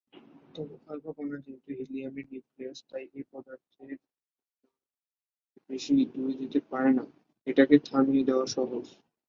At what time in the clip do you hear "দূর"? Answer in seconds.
6.13-6.29